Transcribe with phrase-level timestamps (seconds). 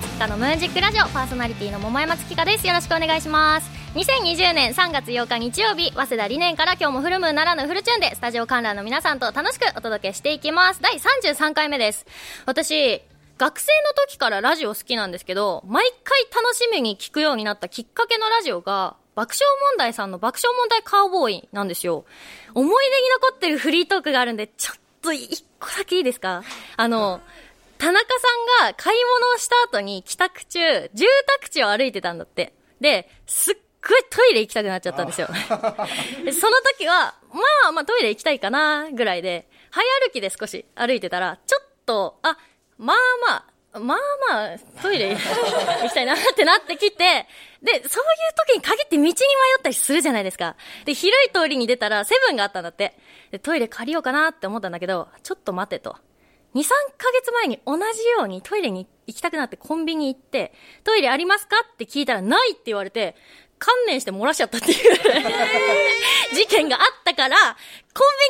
[0.00, 2.66] 山月花のムーンジックラジオパーソナリティの桃山月花です。
[2.66, 3.70] よろしくお願いします。
[3.94, 10.80] 2020年3月8日日曜日早稲田理念から今日もフルムーンならぬフルチューンでスタジオ観覧の皆さんと楽しくお届けしていきます。
[10.80, 12.06] 第33回目です。
[12.46, 13.02] 私
[13.36, 19.40] 学生の時からラジオ好きなんですけど毎回楽しみに聞くようになったきっかけのラジオが爆笑
[19.72, 22.06] 問題さんの爆笑問題カウボーイなんですよ。
[22.54, 26.42] 思い出に残ってるフリートークがあるんでちょっと一個だけいいですか？
[26.76, 27.20] あの
[27.80, 28.04] 田中
[28.60, 30.58] さんが買い物をした後に帰宅中、
[30.92, 31.06] 住
[31.40, 32.52] 宅地を歩いてたんだって。
[32.78, 35.28] で、すっごいトイレ行きたくなっちゃったんですよ。
[35.48, 42.36] その時は、まあまあトイレ行きたいかな、ぐらいで、早歩きで少し歩いてたら、ちょっと、あ、
[42.76, 43.98] まあまあ、まあ
[44.30, 45.16] まあ、トイレ行
[45.88, 47.26] きたいなってなってきて、
[47.62, 47.88] で、そういう
[48.48, 49.14] 時に限って道に迷っ
[49.62, 50.56] たりするじゃないですか。
[50.84, 52.94] で、広い通りに出たらセブンがあったんだって。
[53.30, 55.96] で、トイレ借りようかなって思ったんだけど、ちょっと待てと。
[56.54, 56.64] 2、3
[56.98, 57.82] ヶ月前に同じ
[58.18, 60.52] ようにトイレに行きたくなってコンビニ行って、
[60.84, 63.16] トイレありますかって聞いたらないって言われて、
[63.60, 64.76] 観念して漏らしちゃったっていう。
[66.34, 67.54] 事件があったから、コン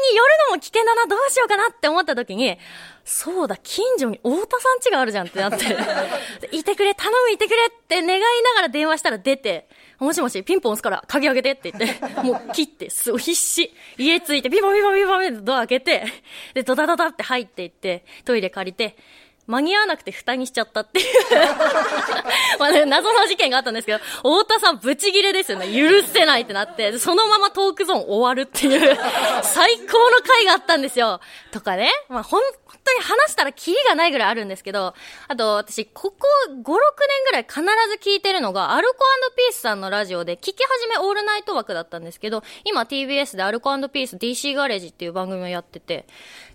[0.04, 2.58] ビニ寄るのも危険だな、どうしようかなって思った時に、
[3.04, 5.64] そうだ、近所に太田さん家があるじゃんってなって、
[6.50, 9.68] いてくれ、頼むいてくれって願いながら電話したら出て、
[10.00, 13.70] もしもし、ピンポン押すから鍵開けてって言って、 もう切って、すごい必死。
[13.98, 16.04] 家着いて、ピンポンピンポンピンポンってドア開けて、
[16.54, 18.96] で、ドタドタって入っていって、トイレ借りて、
[19.50, 21.06] 間に合わなくて蓋にしちゃったっていう
[22.60, 25.66] まあね、謎の事件があったんですけど、太田さんブチギレですよね。
[25.66, 28.98] 許せないってなって、そのままトークゾーン終わるっていう
[29.42, 31.20] 最高の回があったんですよ。
[31.50, 31.90] とかね。
[32.08, 32.42] まあ、ほん、
[32.94, 34.94] 当に話したらキリがないぐらいあるんですけど、
[35.28, 36.74] あと私、ここ5、6年
[37.26, 37.64] ぐらい必ず
[38.00, 38.94] 聞いてるのが、アルコ
[39.36, 46.06] ピースさんのラジオで、聞き始めオールナイト枠だったんですけど、今 TBS でアルコピース DC ガレージっていう番組をやってて、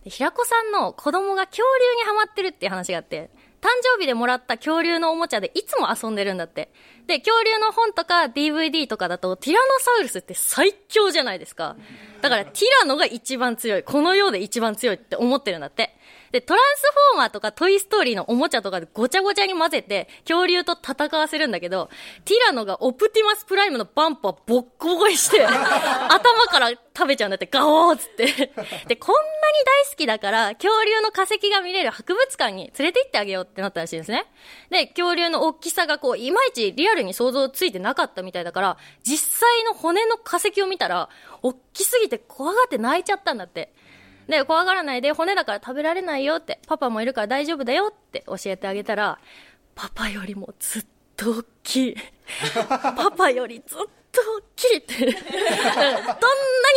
[0.05, 3.29] 平子さんの子供が恐竜にハマってるっていう話があって、
[3.61, 6.71] 誕生日でもらった恐竜のおもちゃでいつも遊んでるんだって。
[7.07, 11.75] で、恐竜の本とか DVD とかだと、ティラノサウルスって最強じゃないですか。
[12.21, 13.83] だから、ティラノが一番強い。
[13.83, 15.97] この世で一番強いって思ってるんだって。
[16.35, 16.81] で、トランス
[17.13, 21.89] フォーマーとかトイストーリーのおもちゃとかでごちゃごちゃに混ぜて、恐竜と戦わせるんだけど、
[22.25, 28.25] ティラノがオプティマスプライムのバンパーボッコボコにして、 頭から食べちゃうんだって、ガオーっつって。
[28.85, 34.25] で、こんなに大好きだから、恐竜の化石が見れる博物館に連れて行ってあげようってなったらしいんですね。
[34.71, 41.07] で、恐竜の大きさがこう、いまいちリアルに想像ついてなかったみたいだから、実際の骨の化石を見たら、
[41.41, 43.71] 大きすぎて怖がって泣いちゃったんだって。
[44.27, 49.19] で、怖がらないで、骨だから食べられないよって、パパもいるから大丈夫だよって教えてあげたら、
[49.75, 51.95] パパよりもずっと大きい。
[52.67, 53.79] パパよりずっ
[54.15, 55.05] と大きいって。
[55.05, 55.13] どんな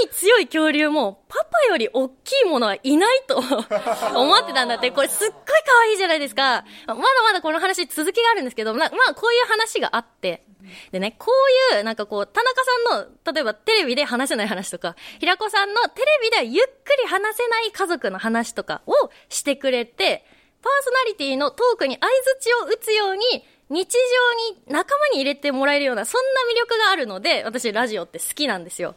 [0.02, 3.36] に強い恐竜も、パパより大きいものはいないと
[4.14, 6.64] 思ってたんだって、これすっごい可愛いじゃないですか。
[6.86, 10.42] まだまだこの話続きがあるんですけど、まあこういう話があって、
[10.90, 11.30] でね、こ
[11.72, 18.92] ういう、なんかこう、田中さんの、例えばテレビで話せない話とか、平子さんのテレビではゆっくり話せない家族の話とかを
[19.28, 20.24] してくれて、
[20.62, 28.94] パーソナリティのトークに相槌を打つように、日常に仲間に入れてもらえるような、そんな魅力があるので、私ラジオって好きなんですよ。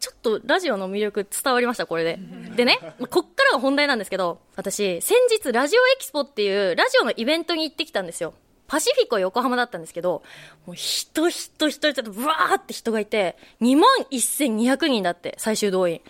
[0.00, 2.18] ちょっとラジオの魅力伝わりました、これで。
[2.54, 2.78] でね、
[3.10, 8.34] こっからが本題なんですけど、私、先日ラジオエキスポっていうラジオのイベントに行ってきたんですよ。
[8.68, 10.22] パシフィコ横浜だったんですけど、
[10.66, 16.02] もう人人人人とブワーって人がいて、2万1200人だって、最終動員。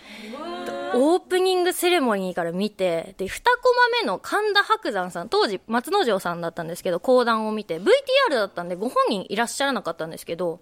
[1.01, 7.85] オープニングセレモニーから見て、で、2コマ目の神田伯山さん、当時松之丞さんだったんですけど、講談を見て、VTR
[8.31, 10.59] だったんでご本人いらっしゃらなかったんですけど、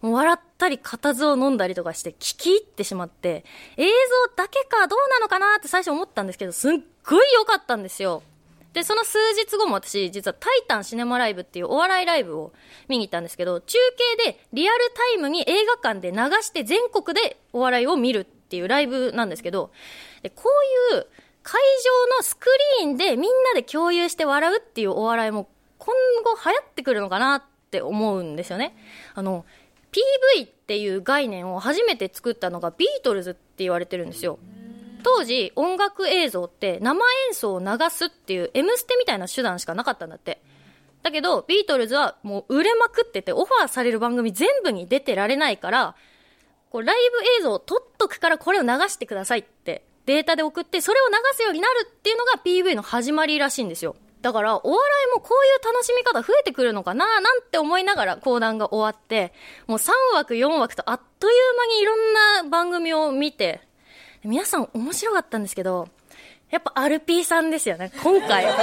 [0.00, 3.44] もう笑ったり固唾を飲んだりとかして聞き入ってしまって、
[3.78, 3.90] 映像
[4.36, 6.72] だけかどうなのかなって最初思ったんですけど、すっ
[7.04, 8.22] ごい良かったんですよ。
[8.72, 12.52] で、その数日後も私、実はタイタンシネマライブっていうお笑いライブを
[12.86, 13.76] 見に行ったんですけど、中
[14.22, 19.70] 継でリアルタイムに映画館で流して全国でお笑いを見るっていうライブなんですけど、
[20.24, 20.42] でこ
[20.92, 21.06] ういう
[21.44, 21.60] 会
[22.10, 22.48] 場のスク
[22.82, 25.48] リーンでみんなで共有して笑うっていうお笑いも
[25.78, 25.94] 今
[26.24, 28.76] 後流行ってくるのかなって思うんですよね。
[29.14, 29.46] あの、
[30.36, 34.40] PV っていう概念を初めて作ったのがビートルズって言われてるんですよ。
[35.04, 40.42] 当時音楽映像って生演奏を流すっていう M ステみたいな手段しかなかったんだって。
[41.02, 45.94] だけど、ビートルズはもう売れまくってて、オファーされる番組全部に出てられないから、
[46.70, 53.94] こうライブ映像を撮っとくからこれを流してくださいってデータで送って、それを流すようになるっていうのが PV の始まりらしいんですよ。
[54.22, 59.32] だから、お笑いもこういう楽しみ方増えてくるのかななんて思いながら講談が終わって、
[59.66, 63.60] もう3枠4枠とあっという間にいろんな番組を見て、
[64.24, 65.88] 皆さん面白かったんですけど、
[66.50, 68.46] やっぱアルピーさんですよね、今回。
[68.46, 68.54] 本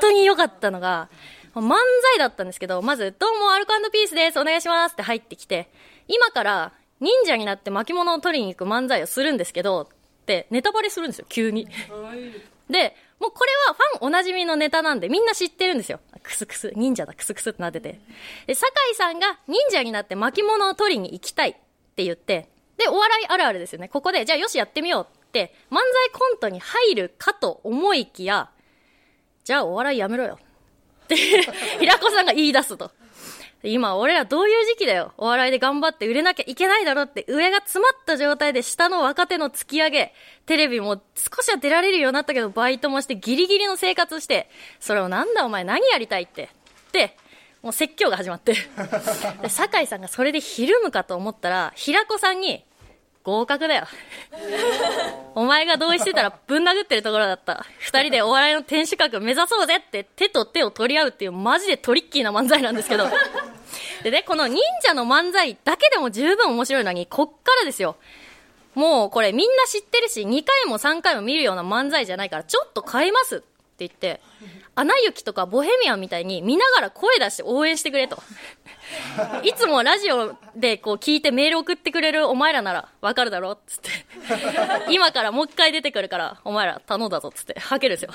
[0.00, 1.08] 当に良かったのが、
[1.54, 5.70] 漫才だったんですけど、まず、どうも、アルコピースです、お願いしますって入ってきて、
[6.06, 11.66] 今から忍者になって巻物を取りに行く漫才をするんですけど、ってネタバレするんですよ、急に。
[12.68, 16.00] で、もうこれはファンおなじみのネタなんでみんな知ってるんですよ。
[16.22, 18.00] クスクス、忍者だ、クスクスってなってて。
[18.46, 21.54] で、酒井さんが忍者になって巻物を取りに行きたいっ
[21.96, 23.88] て言って、で、お笑いあるあるですよね。
[23.88, 28.50] ここで、じゃあよしやってみようって、漫才コントに入るかと思いきや、
[29.44, 30.38] じゃあお笑いやめろよ。
[31.04, 32.90] って平子さんが言い出すと。
[33.62, 35.12] 今俺らどういう時期だよ。
[35.18, 40.14] お笑いで頑張って売れなきゃいけないだろって上が詰まった状態で下の若手の突き上げ、
[40.46, 44.48] テレビも少しは出られるようになったけどバイトもしてギリギリの生活して、
[44.78, 46.48] それをなんだお前何やりたいって。
[46.92, 47.16] で、
[47.62, 48.54] もう説教が始まって
[49.42, 52.64] で、酒井さんがそれでひるむかと思ったら、平子さんに、
[53.22, 53.86] 合格だよ。
[55.34, 57.66] お前が同意してたらぶん殴ってるところだった。
[57.78, 63.06] 二人でお笑いの天守閣目指そうぜって手と手を取り合うっていうマジでトリッキーな漫才なんですけど。
[64.02, 67.96] でね、この忍者の漫才だけでも十分面白いのに、こっからですよ。
[68.74, 73.42] もうこれみんな知ってるし、2回も3回も見るような漫才じゃないから、ちょっと変えます
[73.86, 74.20] 言って、
[74.74, 78.22] アナ雪とかボヘミアンみたいに見ながら声出して応援してくれと。
[79.44, 83.90] いつもラジオでこう聞いてメール送ってくれるお前らならわかるだろっつって。
[84.90, 88.10] 今からもう一回出てくるから、お前ら頼んだぞっつって、はけるんですよ。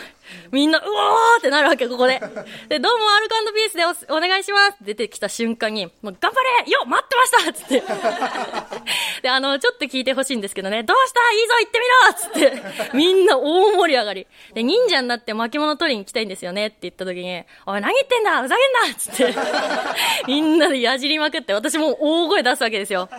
[0.51, 2.19] みんな、うおーってなるわけ、ここで。
[2.67, 9.21] で、どうもアルカンドピースでお願いします出てきた瞬間に、もう頑張れよ待ってましたっつって。
[9.21, 11.19] で、あの、ちょっと聞いてほしいんですけどね、どうした？
[11.31, 12.97] いいぞ行ってみろっつって。
[12.97, 14.27] みんな大盛り上がり。
[14.53, 19.35] で、忍者になって負け物取りに行きたいんですよねって言った時に、おい何言ってんだふざけんなっつって。
[20.27, 23.09] みんななでやじりまくって、私も大声出すわけですよ。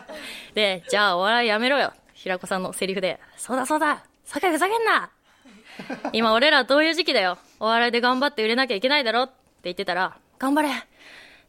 [0.55, 1.93] で、じゃあお笑いやめろよ。
[2.15, 5.11] 平子さんのセリフで、そうだそうだ酒井ふざけんな
[6.13, 7.39] 今俺らどういう時期だよ。
[7.61, 9.35] お笑いで頑張って売れなきゃいけないだろって
[9.65, 10.71] 言ってたら、頑張れ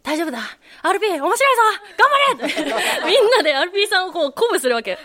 [0.04, 0.40] 大丈夫だ
[0.84, 1.08] !RP!
[1.10, 1.62] 面白いぞ
[1.98, 4.98] 頑張れみんなで RP さんをこう鼓舞するわけ。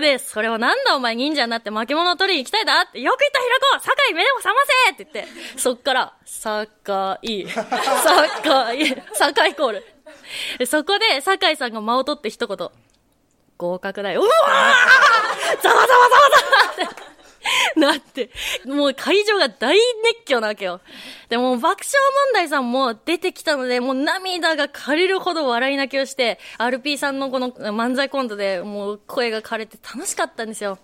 [0.00, 6.70] で、それはなんだお前忍者になって巻物を取りに行きたいだって、よく言った平子酒井目でも覚ませって言って、そっから、酒
[7.22, 10.66] 井、酒井、酒井コール。
[10.66, 12.70] そこで、酒井さんが間を取って一言、
[13.58, 14.22] 合格だよ。
[14.22, 16.08] うわーざわざわざわ
[16.78, 17.17] ざわって
[17.76, 18.30] なって、
[18.64, 20.80] もう会場が大熱狂なわけよ。
[21.28, 21.92] でも爆笑
[22.32, 30.78] 問題さんも出てきたので、もう涙が枯れるほど笑い泣きをして、RP さんのこの漫才コントでもう声が枯れて楽しかったんですよ。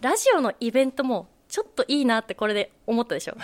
[0.00, 3.36] ラジオのイベントもちょっといいなってこれで思ったでしょ。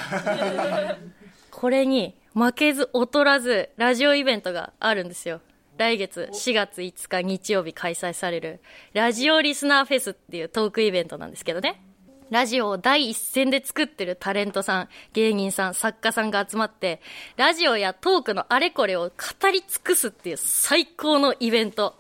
[1.51, 5.41] これに負けず劣らずラジオイベントがあるんですよ。
[5.77, 8.61] 来月4月5日日曜日開催される
[8.95, 11.81] ラジオリスナーフェスっていうトークイベントなんですけどね。
[12.31, 17.01] ラジオを第一線で作ってるタレントさん、芸人さん、作家さんが集まって、
[17.37, 21.95] ラジオやトークのあれこれを語り尽くすっていう最高のイベント。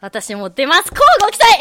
[0.00, 0.86] 私も出ます。
[0.88, 1.50] 交互期待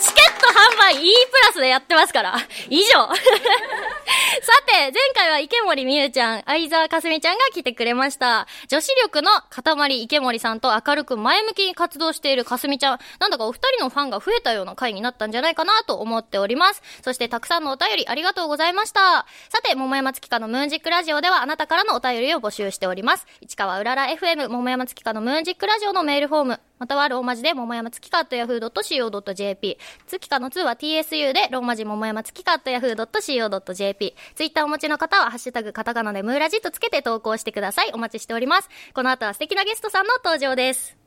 [0.00, 2.36] チケット販売 E プラスでやってますから。
[2.68, 3.08] 以上。
[4.42, 8.46] さて、前回は池森美優ちゃん、相沢かすみちゃんが来てくれました。
[8.68, 12.98] 女子力の塊池森さんと明るく前向きに活動しているかすみちゃん。
[13.18, 16.82] なんだかお二人のファンが増えたような回になったんじゃないかなと思っております。
[17.04, 19.26] そしてたくさんのお便りありがとうございました。
[19.50, 23.26] さて、桃山月花のムーンジックラジオではあなたからのお便りを募集しております。
[23.42, 26.69] 市川うらら FM 桃山月花のムーンジックラジオのメールフォーム。
[26.80, 29.78] またはローマ字で桃山月カットヤフー .co.jp。
[30.06, 34.14] 月かの2は TSU でローマ字桃山月カットヤフー .co.jp。
[34.34, 37.90] ツイッターお持ちの方はハッシュタグカタカナでムーラジとつけて投稿してください。
[37.92, 38.70] お待ちしております。
[38.94, 40.99] この後は素敵なゲストさんの登場です。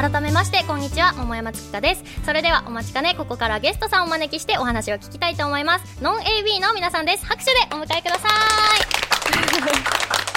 [0.00, 8.28] 改めましてこんにちは桃山月花ですそれではお待ちかねここからゲストさんをお招きしてお話を聞きたいと思いますノン AB の皆さんです拍手でお迎えくださ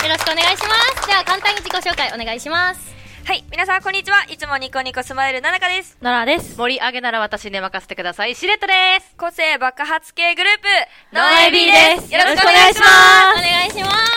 [0.01, 2.93] い よろしくお願いしますでは簡単に自己紹介お願いします
[3.25, 3.45] はい。
[3.49, 4.25] 皆さん、こんにちは。
[4.27, 5.95] いつもニコニコスマイル、ななかです。
[6.01, 6.57] 奈良です。
[6.57, 8.35] 盛り上げなら私に任せてください。
[8.35, 9.15] シレットです。
[9.15, 10.67] 個性爆発系グループ、
[11.15, 12.13] ノーエビです。
[12.13, 12.89] よろしくお願いします。
[13.37, 14.12] お願いします。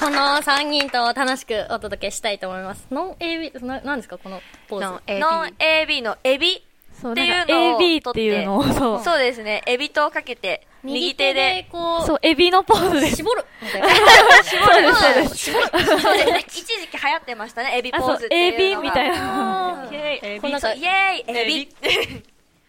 [0.00, 2.86] この3人と楽しくお届けしたいと思います。
[2.90, 4.16] ノン AB、な、なんですか？
[4.16, 5.18] このポーズ。
[5.20, 6.56] ノン AB, のエビ？
[6.56, 9.04] っていうのを AB っていうのを、そう。
[9.04, 9.62] そうですね。
[9.66, 13.44] エビとかけて、右手で、こう、そう、エビのポーズで絞る。
[13.62, 14.94] 絞る。
[14.94, 15.36] そうです。
[15.36, 15.66] 絞る。
[15.70, 16.44] そうですね。
[16.46, 19.86] 一時期流行ってましたね、エビポーズっていうエビみたいな。
[19.90, 20.48] イェーイ、エビ。
[20.50, 21.68] イェーイ、エビ。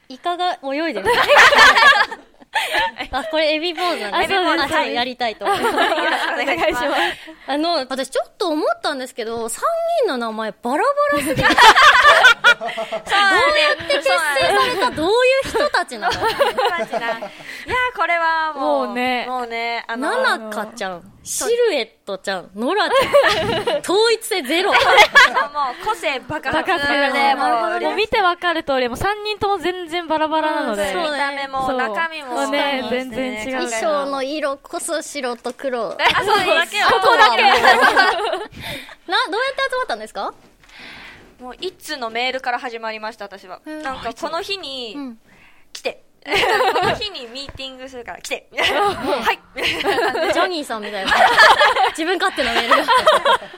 [0.09, 1.07] イカが泳いでる。
[3.11, 4.63] あ、これエビポーズなんですあそうです。
[4.65, 5.45] あちょっとやりたいと。
[5.45, 5.59] 思い。
[5.61, 5.75] ます。
[5.75, 5.77] お
[6.45, 6.85] 願いします。
[7.47, 9.49] あの、私ちょっと思ったんですけど、3
[10.05, 11.53] 人の名前バラバラすぎて、 どうや
[13.73, 14.23] って結成さ
[14.67, 14.91] れた？
[14.91, 15.11] どうい
[15.45, 16.13] う人たちなの？
[16.13, 16.31] いやー、
[17.97, 19.25] これはもう、もうね。
[19.27, 24.71] もうね、あのななかちゃん、シルエットちゃん、ノラちゃん、 統一性ゼロ。
[24.73, 27.45] もう個性爆発で、でも
[27.77, 30.93] う、もう見てわかる通り、もう3人とも全然バラバラなので。
[30.95, 32.49] 見た目も中身もそう。
[32.49, 33.69] ね全然違う。
[33.69, 35.91] 衣装の色こそ白と黒。
[36.01, 37.41] あ、そうだけここだけ。
[37.43, 40.33] な、どうやって集まったんですか？
[41.39, 43.61] もう一通のメールから始まりました、私は。
[43.65, 45.19] なんか、この日にうん、
[45.73, 46.03] 来て。
[46.23, 48.47] こ の日にミーティングするから来て。
[48.51, 49.39] みたいなはい。
[49.55, 51.11] みたいな感じでジョニーさんみたいな。
[51.97, 52.75] 自分勝手なメールが。
[52.83, 52.87] 事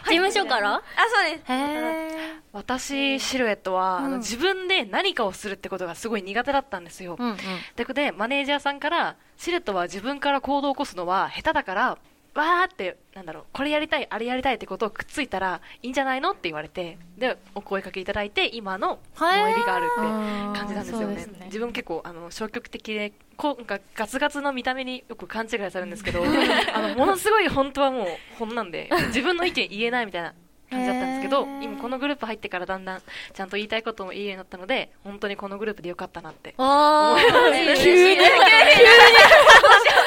[0.10, 0.76] 務所から？
[0.76, 0.82] あ、
[1.14, 1.52] そうです。
[1.52, 2.34] へー。
[2.54, 7.16] 私、シルエットは、あうんの自分で何かをするってことがすごい苦手だったんですよ。
[7.20, 7.38] うんうん。
[7.76, 11.98] で、これで、マネージャーさんから、シルエットは自分から行動を起こすのは下手だから、
[12.36, 21.26] わーって、なんだろう、これやりたい、あれやりたいってことをくっついたらいいんじゃないのって言われて、で、お声かけいただいて、今の萌え美があるって感じなんですよねね。
[21.46, 26.24] 自分結構、あの、消極的で、こうなんかガツガツの見た目によく勘違いされるんですけど、
[26.74, 30.34] あの、ものすごい本当はもう本なんで、自分の意見言えないみたいな
[30.70, 33.02] 感じだったんですけど、今このグループ入ってからだんだん
[33.34, 36.56] ちゃんと言いたいことも言えるようになったので、本当にこのグループでよかったなって。
[36.58, 38.18] あー、 急に。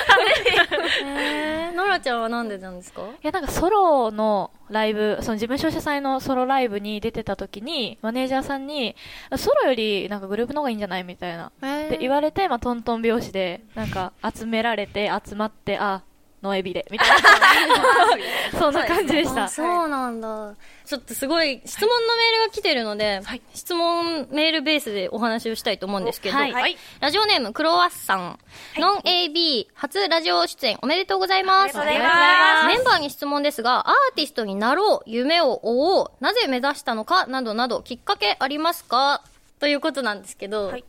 [1.05, 1.75] へー。
[1.75, 3.03] ノラちゃんはなんでなんですか？
[3.03, 8.97] いや、なんかソロのライブ、その事務所主催のソロライブに出てた時に、マネージャーさんに、
[9.37, 11.53] ソロよりなんかグループの方がいいんじゃないみたいな。
[11.61, 16.03] で言われて、まあ、トントン拍子で、なんか集められて、集まって、あ、
[16.43, 17.17] ノエビで、みたいな。
[18.61, 19.49] そんな感じでしたあ。
[19.49, 20.55] そうなんだ。
[20.85, 26.77] ちょっとすごい質問のメールが来てるので、はい質問メールベースでお話をしたいと思うんですけど、はいはい。
[27.01, 28.39] ラジオネームクロワッサン、
[28.79, 31.79] ノン AB 初ラジオ出演おめでとうございます。
[31.79, 39.23] ありがとうございますメンバーに質問ですが、アーティストになろう、夢を追おう、なぜ目指したのか、などなど、きっかけありますか？
[39.59, 40.85] ということなんですけど、はい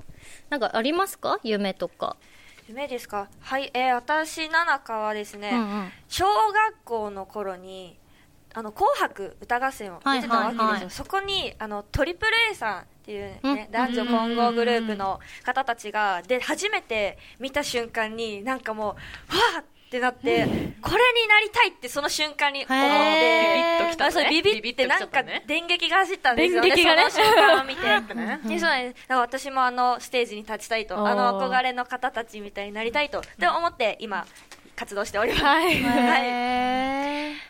[0.50, 1.40] なんかありますか？
[1.44, 2.16] 夢とか。
[2.68, 3.30] 夢ですか。
[3.40, 5.92] はい、えー、私、ななかはですね、うんうん。
[6.10, 7.98] 小学校の頃に、
[8.54, 10.64] あの、紅白歌合戦を出てたわけですよ。
[10.66, 13.72] はいはいはいそこに、あの、トリプル A さんっていうね、うん。
[13.72, 20.46] 男女混合グループの方たちが、で、初めて見た瞬間に、なんかもう、わーってなって、
[20.82, 22.78] これになりたいってその瞬間に思って、
[23.56, 26.70] ビビッときたねあそうビビってなんか電撃が走ったんですよね。
[26.70, 28.16] 電撃がねその瞬間を見て。
[28.16, 29.14] ねでそうなんです。
[29.14, 34.26] 私もあのステージに立ちたいと、あの憧れの方たちみたいになりたいと、って思って今、
[34.76, 35.44] 活動しております。
[35.44, 35.84] はい。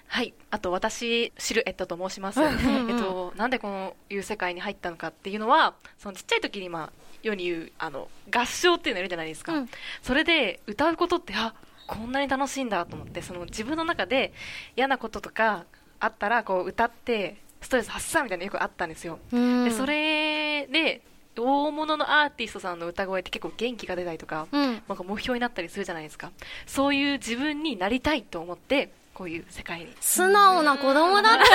[0.08, 0.34] はい。
[0.50, 2.42] あと、私、シルエットと申します。
[2.42, 6.90] えっと、なんでこのいう世界に入ったのかっていうのは、そのちっちゃい時に、まあ、
[7.22, 9.54] 世に言う、あの、合唱っていうのいるじゃないですか。
[9.54, 9.70] うん
[10.02, 11.54] それで、歌うことって、あ、
[11.88, 14.34] こんなに楽しいんだと思って、その自分の中で
[14.76, 15.66] 嫌なこととか
[16.00, 19.20] あったら、こう、歌って、ストレス発散みたいなのよくあったんですよ。
[19.32, 21.02] うんで、それで、
[21.40, 24.82] 大物のアーティストさんの歌声って結構元気が出たりとか、うん。
[24.88, 26.32] なんか目標になったりするじゃないですか。
[26.66, 29.88] そういう自分になりたいと思って、こういう世界に。
[30.00, 31.40] 素直な子供だった。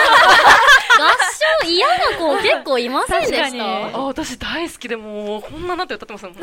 [1.02, 1.08] 合
[1.62, 3.96] 唱嫌な子結構いませんでした？
[3.98, 6.34] あ、私大好きでもう、こんななって歌ってますもん。
[6.38, 6.40] す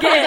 [0.00, 0.19] げえ。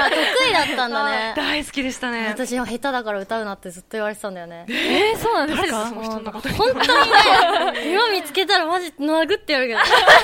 [0.84, 1.34] たんだね。
[1.36, 2.28] 大好きでしたね。
[2.28, 4.66] 私は下手だから歌うなってずっと言われてたんだよね。
[4.70, 5.86] えー、そうなんですか？
[5.86, 6.88] 本当に
[7.84, 9.80] ね、今見つけたらマジ殴ってやるけど。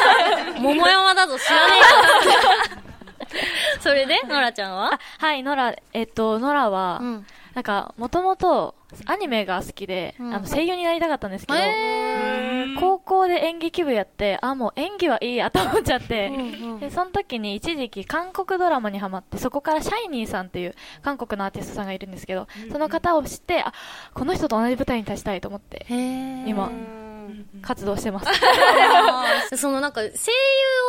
[0.61, 1.81] 桃山だぞ知らねえ
[2.75, 2.81] か。
[3.79, 4.93] それで、ノラちゃんは？
[4.93, 7.25] あ、はい、ノラ、えっと、ノラは、うん。
[7.53, 8.75] なんか、もともと、
[9.05, 10.33] アニメが好きで、うん。
[10.33, 16.79] あの、声優になりたかったんですけど、へ高校で演劇部やって、あ、もう演技はいいやと思っちゃって、うんうん。
[16.79, 23.73] で、その時に一時期韓国ドラマにハマって、そこからシャイニーさんっていう韓国のアーティストさんがいるんですけど、その方を知って、あ、
[24.13, 25.85] この人と同じ舞台に立ちたいと思って、
[26.47, 27.09] 今うん
[27.61, 28.27] 活動してます。
[29.57, 30.17] そのなんか声優を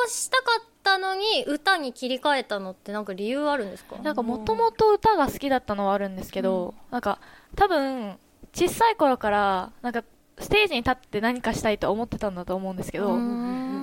[0.08, 3.96] したかったのに歌に切り替えたのってなんか理由あるんですか？
[4.02, 7.18] なんかもともと歌が好きだったのはあるんですけど、なんか
[7.56, 8.18] 多分
[8.52, 10.02] 小さい頃からなんか
[10.38, 13.18] ステージに立って何かしたいと思ってたんだと思うんですけど、う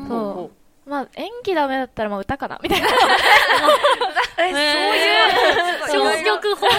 [0.08, 0.52] そ
[0.86, 0.90] う。
[0.90, 2.60] まあ演技ダメだったらまあ歌かな。
[2.64, 2.88] みたいな。
[4.40, 4.52] え、
[5.92, 6.78] そういう、消極法消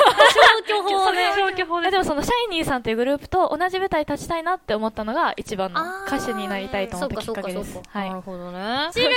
[0.67, 1.19] 去法で。
[1.35, 7.81] 消去法ででもそのシャイニーさんというグループと同じ舞台に立ちたいなって思ったのが一番の歌手になりたいと思ったきっかけです。
[7.87, 8.09] はい。
[8.09, 8.21] なる。
[8.23, 8.89] ほどね。
[8.93, 9.13] シルエッ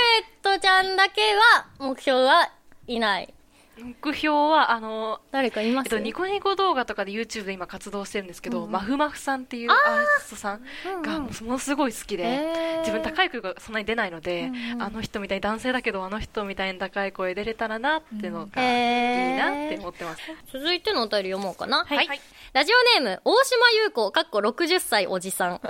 [0.52, 2.50] トちゃんだけは目標は
[2.86, 3.32] いない。
[3.78, 5.86] 目標は、あの、誰かいます？
[5.86, 10.62] えっと、ニコニコ動画とかで YouTube で今活動してるんですけど、マフマフさんっていうアーティストさん
[11.02, 12.78] がものすごい好きで、へー。
[12.80, 20.22] 自分高い声がそんなに出ないので、あの人みたいに男性だけどあの人みたいに高い声出れたらなっていうのがいいなって思ってます。
[20.52, 21.86] 続いてのお便り読もうかな。
[21.86, 22.20] はい。
[22.52, 25.60] ラジオネーム、大島優子、かっこ60歳おじさん。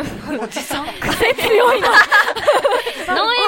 [0.43, 0.87] おじさん？
[0.87, 0.95] ノン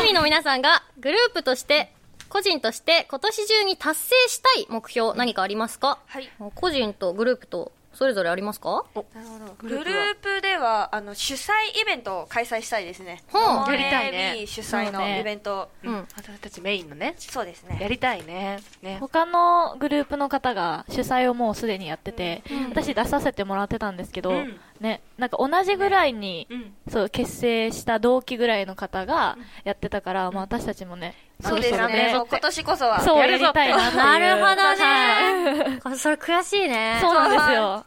[0.02, 1.92] エミの皆さんがグループとして、
[2.28, 5.98] 個人として今年中に達成したい目標何かありますか？
[6.06, 6.30] はい。
[6.54, 8.84] 個人とグループとそれぞれありますか？
[9.14, 9.54] なるほど。
[9.58, 13.22] グループでは、あの、主催イベントを開催したいですね。
[13.28, 15.70] ほうやりたいね主催のイベント。
[15.82, 17.14] うん私たちメインのね。
[17.18, 17.88] そうですやね。
[17.88, 18.60] りたいね。
[18.82, 18.98] ね。
[19.00, 26.74] 他のグループの方が主催をもうすでにやってて、私出させてもらってたんですけど、うんね、なんか同じぐらいに、うん。
[26.88, 32.14] そう、結成した同期ぐらいの方がやってたから、まあ私たちもね、そうですね。
[32.14, 33.00] 今年こそは。
[33.00, 34.04] そうやりたいなっていう。
[34.04, 35.96] なるほどはいね。
[35.96, 36.98] それ悔しいね。
[37.00, 37.84] そうなんですよ。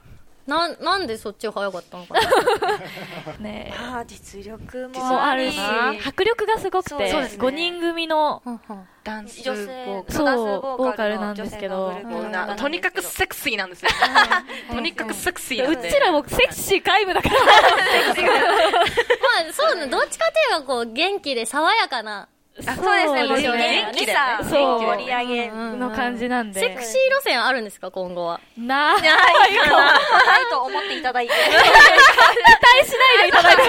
[0.47, 5.59] な、なんでそっちが早かったのかな ねまあ、実力ももあるし、
[6.05, 11.93] 迫力がすごくて、そうですね5人組の、ふんふんダンス女性ボーカルそうダンスボボーカルなんですけど
[12.57, 13.91] とにかくセクシーなんですよ。
[14.71, 15.89] とにかくセクシーなんで。
[15.89, 17.35] うちらもセクシー皆無だから。
[17.43, 17.45] ま
[19.49, 19.87] あ、そうね。
[19.87, 22.29] どっちかっていうと、こう、元気で爽やかな。
[22.65, 25.51] あそうですね、もう元気でさ、そう盛り上げ。
[25.51, 26.59] の感じなんで。
[26.59, 28.39] セクシー路線あるんですか、今後は？
[28.57, 28.97] ない。
[28.97, 29.77] 期ないかな。
[29.93, 29.93] な
[30.41, 31.33] いと思っていただいて。
[31.33, 33.63] 待しないでいただいて。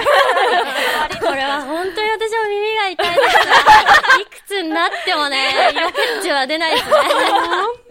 [1.23, 3.37] これは本当に私も耳が痛いです。
[4.21, 6.91] いくつになってもね、色気っちは出ないですね。
[6.91, 7.03] 本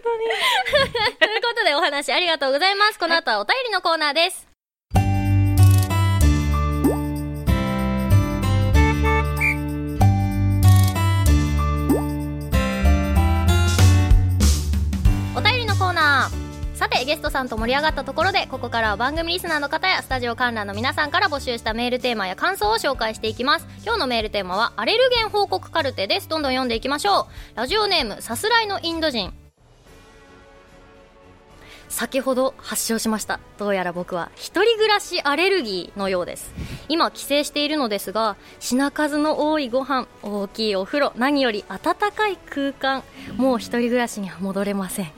[0.03, 0.25] 当に。
[1.19, 2.99] ということでお話ありがとうございます。
[2.99, 4.48] この後はお便りのコーナーです。
[15.79, 16.77] コーナー。
[16.77, 23.67] さて、ゲストさんと盛り上がったところで、ここからは番組リスナーの方やスタジオ観覧の皆さんから募集したメールテーマや感想を紹介していきます。
[23.85, 26.27] 今日のメールテーマは、アレルゲン報告カルテです。
[26.27, 27.25] どんどん読んでいきましょう。
[27.55, 29.33] ラジオネーム、さすらいのインド人。
[31.87, 33.39] 先ほど発症しました。
[33.57, 36.53] どうやら僕は一人暮らしアレルギーのようです。
[36.87, 43.03] 今帰省しているのですが、品数の多いご飯、大きいお風呂、何より暖かい空間、
[43.37, 45.11] もう一人暮らしには戻れません。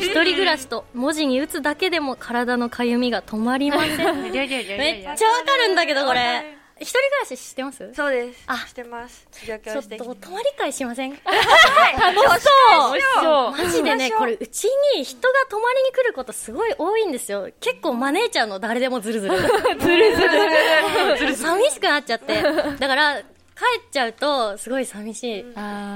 [0.00, 4.22] 一人暮らしと文字に打つだけでも体のかゆみが止まりません。
[4.22, 6.56] めっちゃわかるんだけど、これ。
[6.82, 7.92] 一人暮らし知ってます？
[7.94, 8.42] そうです。
[8.46, 9.28] あしてます。
[9.46, 11.10] 上ちょっと泊まり会しません？
[11.12, 11.26] 楽し
[12.42, 13.50] そう美味しそう。
[13.50, 14.64] マジでね、これ、うち
[14.96, 17.50] に人が泊まりに来ることすごい多いんですよ。
[17.60, 19.36] 結構招いちゃうの、誰でもズルズル。
[19.78, 20.22] ズルズ
[21.26, 21.36] ル。
[21.36, 22.42] 寂しくなっちゃって。
[22.42, 23.24] だから、帰っ
[23.92, 25.44] ちゃうと、すごい寂しい。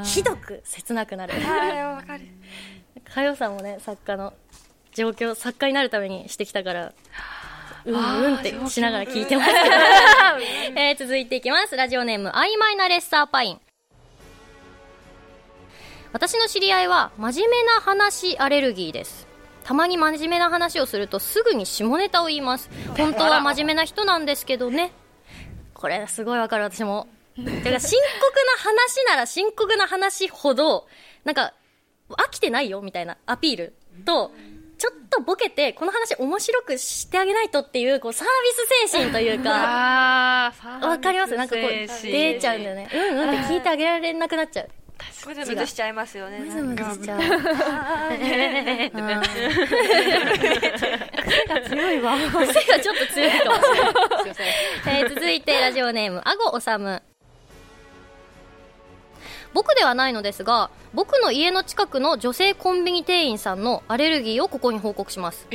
[0.04, 1.32] ひどく切なくなる。
[1.32, 2.24] はい、わかる。
[3.14, 4.32] かよさんもね、作家の
[4.92, 6.92] 状況、作家になるためにしてきたから、
[7.84, 9.76] うんうんってしながら聞いてますけど。
[10.80, 11.76] えー続いていきます。
[11.76, 13.60] ラジオネーム、曖昧なレッサーパイン。
[16.12, 19.28] 私の知り合いは真面目な話アレルギーです。
[19.64, 22.68] たまに真面目な話をするとすぐに下ネタを言います。
[22.96, 24.92] 本当は真面目な人なんですけどね。
[25.72, 27.06] これすごいわかる私も。
[27.38, 30.86] だから深刻な話なら深刻な話ほど、
[31.24, 31.52] なんか、
[32.10, 34.30] 飽きてないよみたいなアピールと、
[34.76, 38.32] ちょっとボケて、この話面白くしてあげないとっていう、こう、サービ
[38.88, 39.50] ス精神というか、
[40.82, 41.34] わかります？
[41.36, 41.70] なんかこう、
[42.02, 42.88] 出ちゃうんだよね。
[42.92, 44.68] うんうんって聞いてあげられなくなっちゃう。
[45.26, 46.38] ムズムズしちゃいますよね。
[46.40, 47.20] ムズムズしちゃう。
[51.68, 52.16] 強いわ。
[52.16, 53.82] 癖がちょっと強いかもしれ
[54.94, 55.00] ない。
[55.00, 57.02] えー続いて、ラジオネーム、あごおさむ。
[59.54, 65.46] 僕ではないのですが、僕の家の近くの女性コンビニ店員さんのアレルギーをここに報告します。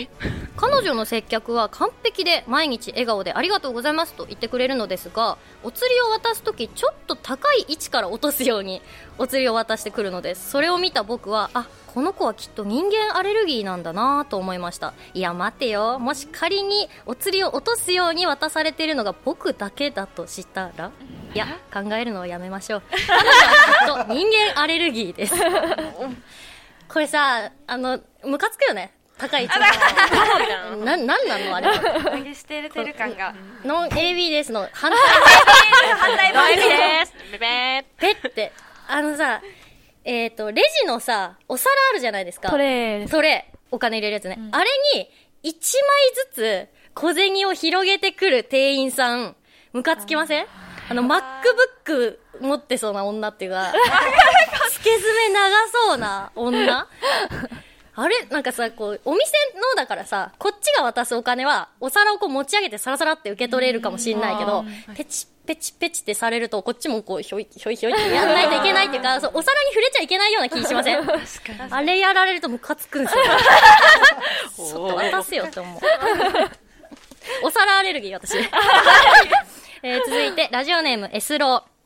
[0.56, 8.82] 彼女の接客は完璧で毎日笑顔でありがとうございますと言ってくれるのですが、お釣りを渡すときちょっと高い位置から落とすように
[9.18, 10.50] お釣りを渡してくるのです。
[10.50, 14.93] それを見た僕は、あ、この子はきっと人間アレルギーなんだなと思いました。
[15.15, 15.97] いや待てよ。
[15.97, 20.91] もし仮にお釣りを落とすように渡されているのが僕だけだとしたら？
[21.34, 22.84] いや、考えるのをやめましょう。
[23.08, 23.30] 彼女
[23.97, 25.34] はきっと人間アレルギーです。
[26.88, 28.93] これさ、あの、ムカつくよね。
[29.17, 30.86] 高い位置の。
[30.86, 32.12] な、なんなのあれは？
[32.12, 33.34] 投げ捨ててる感が。
[33.65, 37.13] ノン AB ですの反反対 側です。
[37.97, 38.52] ペって、
[38.88, 39.41] あのさ、
[40.04, 42.50] えっ、と、レジのさ、お皿あるじゃないですか。
[42.50, 43.12] トレーです。
[43.12, 44.40] それ、お金入れるやつね。
[44.52, 45.10] あれに、
[45.44, 49.36] 1枚ずつ小銭を広げてくる店員さん、
[49.74, 50.48] ムカつきません？
[50.90, 53.72] あの、MacBook 持ってそうな女っていうか、
[54.72, 56.88] スケ詰め長そうな女？
[58.02, 58.26] あれ？
[58.30, 64.64] なんかさ、こう、お店のだからさ、こっちが渡すお金は、お皿をこう持ち上げてサラサラって受け取れるかもしんないけど、
[64.96, 71.02] ペチペチペチってされると、こっちもこう、ひょいひょいひょいってやんないといけないっていうか、そうお皿に触れちゃいけないような気しません？
[71.74, 73.24] あれやられるとムカつくんですよ。
[74.70, 75.80] ちょっと渡せよって思う。
[77.44, 78.38] お皿アレルギー、私。
[79.82, 81.79] えー続いて、ラジオネーム、エスロー。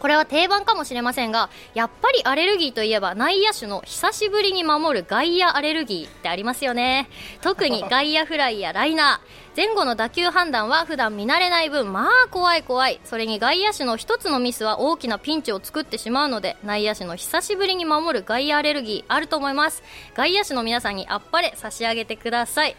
[0.00, 7.08] これは定番かもしれませんが、やっぱりアレルギーといえば内野手の久しぶりに守る外野アレルギーってありますよね。
[7.42, 9.40] 特に 外野フライやライナー。
[9.56, 13.00] 前後の打球判断は普段見慣れない分、まあ怖い怖い。
[13.04, 19.82] それに外野手の一つのミスは大きなピンチを作ってしまうので、内野手の久しぶりに守る外野アレルギーあると思います。
[20.14, 22.76] 外野手の皆さんにあっぱれ差し上げてください。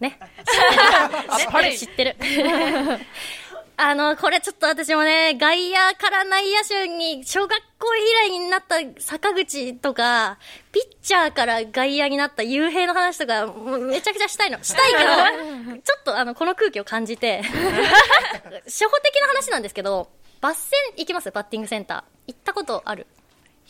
[0.00, 0.18] ね。
[1.76, 2.16] 知ってる。
[3.82, 10.38] あの、これちょっと私もね、外野から内野手に小学校以来になった坂口とか、
[10.70, 14.62] ピッチャーから外野になった雄平の話とか、もうめちゃくちゃしたいの。
[14.62, 17.40] したいけど、 ちょっとあの、この空気を感じて、
[18.66, 20.10] 初歩的な話なんですけど、
[20.42, 21.30] バッセン行きます？
[21.30, 22.02] バッティングセンター。
[22.28, 23.06] 行ったことある？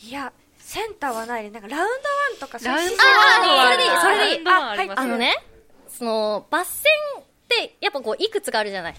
[0.03, 1.99] いや、センターはないで、なんかラウンドワ
[2.35, 4.47] ンとかそういうラウンドあーそれでいいそれでいい。
[4.47, 5.37] ありますあのね、
[5.87, 6.81] その、バッセ
[7.17, 8.95] ンって、やっぱこう、いくつかあるじゃない。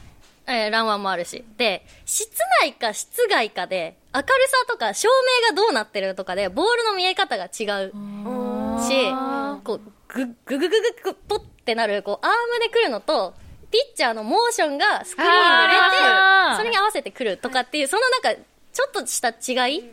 [0.47, 1.45] えー、ランワンもあるし。
[1.57, 2.31] で、室
[2.63, 5.09] 内か室外かで、明るさとか照
[5.49, 7.93] 明がどうなってるとかで、ボールの見え方が違う
[8.83, 9.11] し、
[9.65, 10.69] こう、ぐ、ぐぐぐぐ
[11.05, 13.35] ぐぽってなる、こう、アームで来るのと、
[13.71, 18.35] ピッチャーのモーションがスクリーンで出て、それに合わせて来るとかっていう、そのなんか、
[18.73, 19.85] ちょっとした違い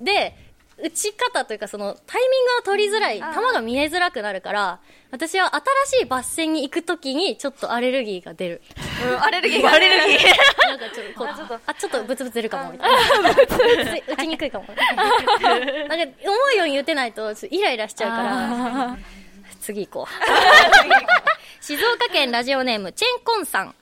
[0.00, 0.34] で、
[0.80, 8.62] 打ち方というかそのタイミングが取りづらい、球が見えづらくなるから、私は新しいバッセンに行くときにちょっとアレルギーが出る。
[9.10, 10.28] うんアレルギーがアレルギー。
[10.68, 13.30] なんかちょっとこう、あ、ちょっとブツブツ出るかも、みたいな。
[13.30, 14.66] 打ちにくいかも。
[14.70, 15.96] なんか、思
[16.54, 18.98] うように打てないと、ちょっとイライラしちゃうから、
[19.60, 20.14] 次行こう。
[21.64, 23.74] 静岡県ラジオネーム、チェンコンさん。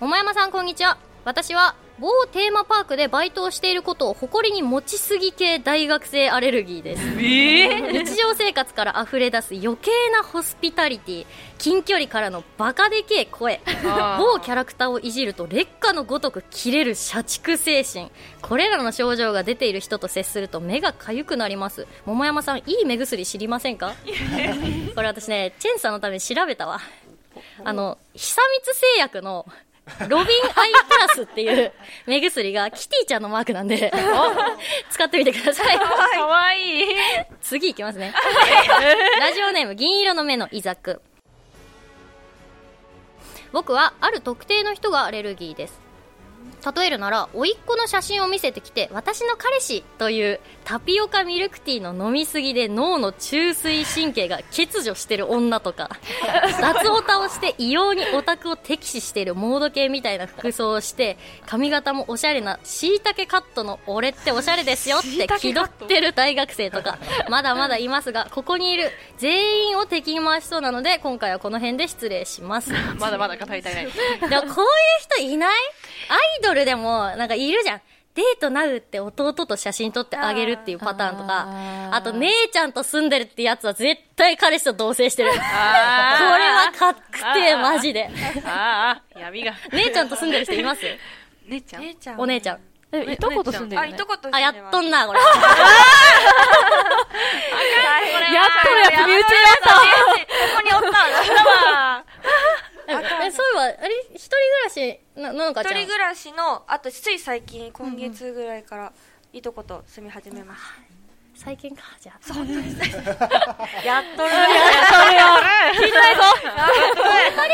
[0.00, 0.96] 桃山さん、こんにちは。
[1.24, 7.02] 私は、某テーマパークでバイトをしていることを誇りに持ちすぎ系大学生アレルギーです。
[7.02, 11.26] 日常生活から溢れ出す余計なホスピタリティ
[11.58, 13.60] 近距離からのバカでけえ声。
[14.18, 18.10] 某キャラクターをいじると劣化のごとく切れる社畜精神。
[18.40, 21.86] これらの症状が出ている人と接すると目が痒くなります。
[22.04, 23.94] 桃山さんいい目薬知りませんか？
[24.94, 26.80] これ私ねチェンさんのために調べたわ。
[27.64, 29.46] あの久光製薬の
[30.08, 30.24] ロビンアイ
[30.88, 31.72] プラスっていう
[32.06, 33.92] 目薬がキティちゃんのマークなんで
[34.90, 36.86] 使ってみてくださいかわいい。
[37.40, 38.14] 次いきますね。
[39.18, 41.02] ラジオネーム、銀色の目のイザク。
[43.50, 45.81] 僕は、ある特定の人がアレルギーです。
[46.76, 55.90] 例えるなら、甥っ子の写真を見せてきて、私の彼氏というタピオカミルクティーの飲みすぎで脳の中枢神経が欠如してる女とか、
[56.60, 72.70] 脱オタをして異様にオタクを敵視しているモード系みたいな服装をして、髪型もおしゃれな椎茸カットの俺っておしゃれですよって気取ってる大学生とか、まだまだいますが、ここにいる全員を敵に回しそうなので、今回はこの辺で失礼します。
[72.98, 73.86] まだまだ語り足りない。
[73.86, 74.46] こういう
[75.00, 75.50] 人いない？
[76.08, 77.80] アイドルでも、なんかいるじゃん。
[78.14, 81.46] デートなうって弟と写真撮ってあげるっていうパターンとか、
[81.92, 85.30] あと姉ちゃんと住んでるってやつは絶対彼氏と同棲してる。
[85.30, 87.00] これあは確
[87.32, 88.10] 定、マジで。
[88.10, 89.54] ーあー、闇が。
[89.72, 90.82] 姉ちゃんと住んでる人います
[91.46, 92.20] 姉ちゃん姉ちゃん。
[92.20, 92.58] お姉ちゃん。
[92.94, 95.18] えいとこと住んでるねいとことあ、やっとんな、これ。
[95.18, 95.30] やっ
[98.62, 99.80] とるやつ身内だったこ
[100.56, 102.04] こにおったんだ。
[103.32, 105.72] え、そういえば、あれ、一人暮らし、な、なのかちゃん。
[105.74, 108.92] 一人暮らしの、あとつい最近、今月ぐらいから、
[109.32, 110.58] いとこと住み始めまし
[111.34, 112.18] 最近か、じゃあ。
[112.20, 112.34] た。
[112.38, 112.44] や
[114.00, 114.36] っとる二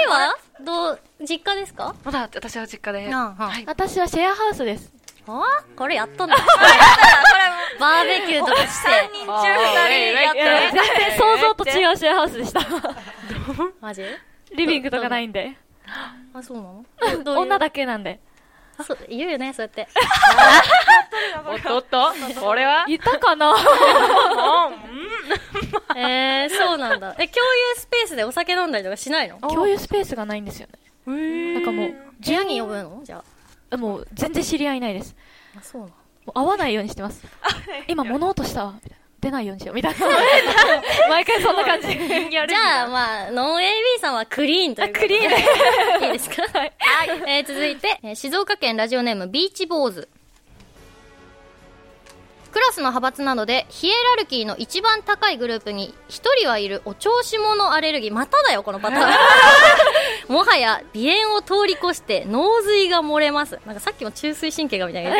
[0.03, 0.37] 人は？
[0.61, 1.95] どう、実家ですか？
[2.05, 3.12] まだ私は実家で。
[3.12, 3.64] はい。
[3.67, 4.93] 私はシェアハウスです
[5.29, 5.41] あ？
[5.77, 6.37] これやっとんな。
[7.79, 8.88] バーベキューとかして。
[8.88, 9.53] 3人中2人
[10.21, 10.83] やっいやとる。
[10.83, 12.61] 全然想像と違うシェアハウスでした
[13.81, 14.03] マジ
[14.57, 15.57] リビングとかないんで
[16.35, 16.62] あ、そうな
[17.24, 17.40] の？
[17.40, 18.20] 女だけなんで。
[18.77, 19.88] あそう、言うよね、そうやって。
[21.46, 23.55] おっとおっと、これは、いたかな？
[25.96, 27.14] えー、そうなんだ。
[27.18, 29.38] え、共有スペースでお酒飲んだりとかしないの？
[29.40, 30.68] 共有スペースがないんですよ
[31.07, 31.55] ね。
[31.55, 33.01] なんかもう部屋に呼ぶの？
[33.03, 33.22] じゃ
[33.77, 35.16] もう全然知り合いないです。
[35.57, 35.59] あ。
[35.59, 35.92] あ、そうなの
[36.35, 37.27] 会わないようにしてます。
[37.88, 39.99] 今物音したわみたいな出ないようにしようみたいな
[41.09, 43.65] 毎回そんな感じじゃあ、まあ、ノン AB
[44.01, 45.07] さんはクリーンということで。
[45.09, 46.43] クリーン いいですか？
[46.53, 46.73] はい。
[47.27, 50.09] えー、続いて、えー静岡県ラジオネームビーチ坊主。
[52.49, 58.13] クラスの派閥なのでヒエラルキーの一番高いグループに1人はいるお調子者アレルギー。
[58.13, 59.13] まただよこのパターン。
[60.33, 63.59] もはや鼻炎を通り越して脳髄が漏れます。
[63.67, 65.17] なんかさっきも中枢神経がみたいな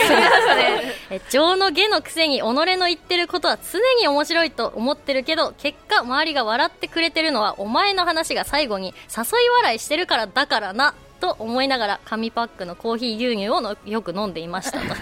[1.11, 14.95] え情の下のくせに己の言ってることは常に面白いと思ってるけど結果周りが笑ってくれてるのはお前の話が最後に誘い笑いしてるからだからなと思いながら紙パックのコーヒー牛乳をのよく飲んでいましたと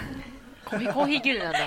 [0.69, 1.59] コーヒーコーヒー牛乳なんだ。
[1.59, 1.65] コ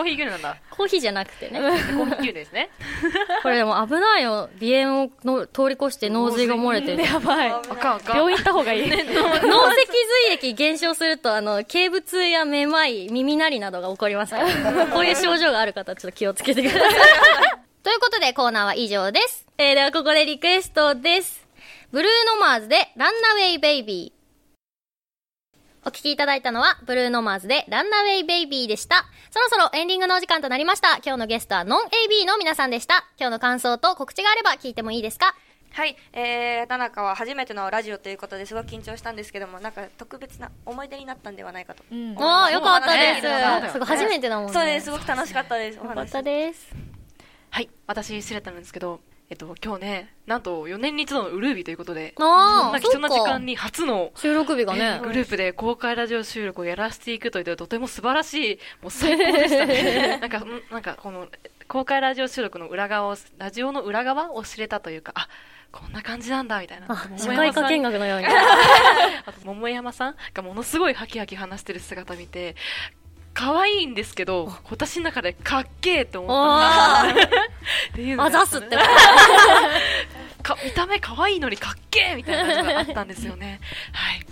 [0.00, 0.26] ーヒー牛乳。
[0.26, 0.56] なんだ。
[0.70, 1.60] コーヒーじゃなくてね。
[1.60, 2.70] コーヒー牛乳ですね。
[3.42, 4.50] これでも危ないよ。
[4.60, 7.02] 鼻炎をの通り越して脳髄が漏れてる。
[7.02, 7.50] やばい。
[7.50, 8.16] あかんあかん。
[8.16, 8.90] 病院行った方がいい。
[8.90, 9.04] 脳脊
[10.26, 14.86] 髄液減少するとあの頸部痛やめまい耳鳴りなどが起こりますから。
[14.92, 16.92] こういう症状がある方はちょっと気をつけてください。
[17.82, 21.46] ということでコーナーは以上です、えー、ではここでリクエストです。
[21.90, 24.21] ブルーノマーズでランナウェイベイビー
[25.84, 29.04] お聞きいただいたのは、ブルーノマーズでランナウェイベイビーでした。
[29.32, 30.98] そろそろエンディングのお時間となりました。
[30.98, 33.04] 今日のゲストはノン AB の皆さんでした。
[33.18, 35.34] 今日の感想と告知があれば聞いてもいいですか？
[35.72, 41.82] はい、えー、田中は初めてのラジオということですごく緊張したんですけども、なんか特別な思い出になったんではないかと。
[41.90, 43.72] うんおー、よかったです。
[43.72, 44.52] すごい初めてだもんね。
[44.52, 45.80] そうです、すごく楽しかったです。
[45.80, 46.72] お話よかったです。
[47.50, 49.00] はい、私、シレタなんですけど、
[49.32, 55.00] えっと、今日ね、なんと4年に一度のウルービーということで、こああ、んな貴重な時間に初の収録日がね。
[55.02, 60.18] グループで公開ラジオ収録をやらせていくというとても素晴らしい、もう最高でしたね。
[60.20, 61.28] なんか、んなんかこの
[61.66, 65.28] 公開ラジオ収録の裏側を、ラジオの裏側を知れたというか、あ、
[65.70, 66.88] こんな感じなんだみたいな。
[66.90, 68.26] あ、社会科見学のように。
[68.28, 72.54] あと桃山さんがものすごいハキハキ話してる姿見て、
[73.34, 77.14] 可愛いんですけど、私の中でかっけーって思ったっ
[77.94, 78.82] ていうすってこ
[80.42, 83.60] か見た目可愛いのにかっけーみたいなのがあったんですよね。
[83.92, 84.26] はい。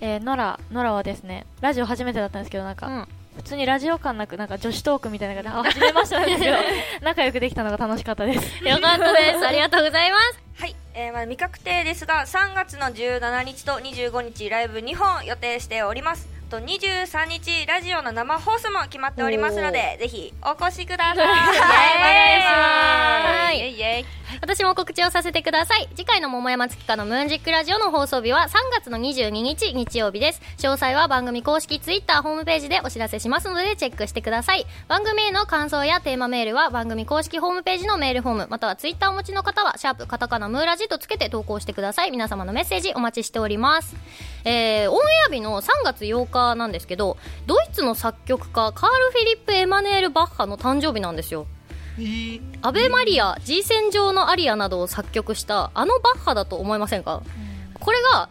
[0.00, 6.56] えー、ノラ、ノラはですね、ラジオ初めてだったんですけど、なんか、うん普通にラジオ感なく、なんか女子トークみたいな感じで、あ、初めましてなんですけど、
[7.00, 8.60] 仲良くできたのが楽しかったです。
[8.60, 9.46] とよかったです。
[9.46, 10.42] ありがとうございます。
[10.62, 21.26] はい、えーまあ、未確定ですが3月の17日と25日ライブ2本予定しておりますと23日ラジオの生放送も決まっておりますのでぜひお越しください。
[21.56, 24.06] はいイェイイェイ。
[24.42, 25.88] 私も告知をさせてください。
[25.94, 30.42] 次回の桃山月花のムーンジックラジオの放送日は3月の22日日曜日です。
[30.58, 34.66] 詳細は番組公式ツイッターホームページでお知らせしますのでチェックしてください。
[34.88, 42.10] 番組への感想やテーマメールは番組公式ホームページのメールフォーム、またはツイッターをお持ちの方は、シャープカタカナムーラジとつけて投稿してください。
[42.10, 43.94] 皆様のメッセージお待ちしております。
[44.44, 51.46] えー、オンエア日の3月8日なんですけど、ドイツの作曲家カール・フィリップ・エマネール・バッハの誕生日なんですよ。
[52.62, 57.22] アベマリア、G 戦場のアリアなどを作曲したあのバッハだと思いませんか、
[57.80, 58.28] これが、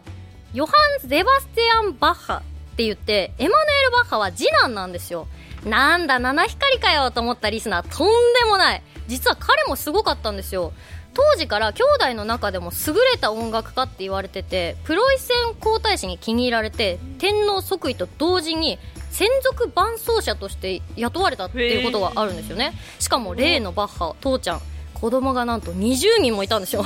[0.52, 0.72] ヨハ
[1.04, 5.28] ン・ゼバスティアン・バッハって言って、エマネール・バッハは次男なんですよ。
[5.64, 8.82] なんだ、七光かよと思ったリスナー、とんでもない。
[9.06, 10.72] 実は彼もすごかったんですよ。
[11.14, 18.78] 当時から兄弟の中でも優れた音楽家って言われてて、プロイセン皇太子に気に入られて、天皇即位と同時に、
[19.12, 22.72] 専属伴奏者として雇われたっていうことがあるんですよね。
[22.98, 24.62] しかも例のバッハ、父ちゃん、
[24.94, 26.84] 子供がなんと20人もいたんですよ。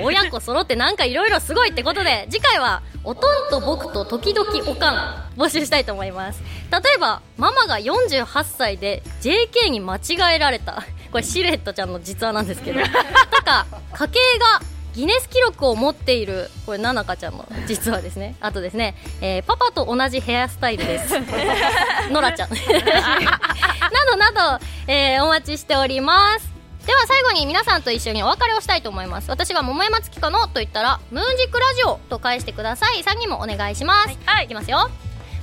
[0.00, 6.40] 親子揃ってなんかいろいろすごいってことで、次回は、おとんと僕と時々おかん、募集したいと思います。
[6.70, 10.84] 例えば、ママが48歳で JK に間違えられた。
[11.12, 12.80] これシルエットちゃんの実話なんですけど。
[12.80, 12.86] と
[13.44, 14.60] か、家計が
[14.94, 18.36] ギネス記録を持っている、これ、ななかちゃんの実話ですね。
[18.40, 21.14] あとですね、えーパパと同じヘアスタイルです。
[22.10, 22.50] ノラちゃん。
[22.54, 22.56] な
[24.10, 26.54] どなど、えーお待ちしております。
[26.86, 29.30] では最後に皆さんと一緒にお別れをしたいと思います。
[29.30, 33.02] 私が桃山月花のと言ったら、ムーンジックラジオと返してください。
[33.02, 34.18] 3人もお願いします。
[34.26, 34.90] はい、いきますよ。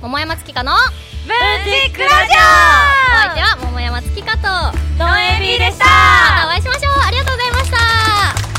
[0.01, 6.93] 桃山月花の、ムーンジックラジお相手は桃山月花と、オノエビでしたまたお会いしましょう。
[7.07, 8.50] ありがとうございました。